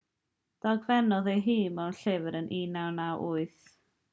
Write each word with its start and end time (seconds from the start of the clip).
dogfennodd 0.65 1.29
e 1.33 1.35
ei 1.35 1.43
hun 1.49 1.75
mewn 1.81 1.93
llyfr 1.99 2.39
ym 2.41 2.51
1998 2.55 3.77